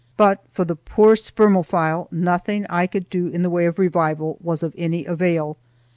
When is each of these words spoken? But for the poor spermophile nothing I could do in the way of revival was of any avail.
But 0.17 0.43
for 0.51 0.65
the 0.65 0.75
poor 0.75 1.13
spermophile 1.15 2.07
nothing 2.11 2.65
I 2.71 2.87
could 2.87 3.07
do 3.11 3.27
in 3.27 3.43
the 3.43 3.51
way 3.51 3.67
of 3.67 3.77
revival 3.77 4.39
was 4.41 4.63
of 4.63 4.73
any 4.75 5.05
avail. 5.05 5.57